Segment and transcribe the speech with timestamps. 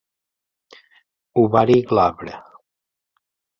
[1.43, 2.35] Ovari glabre.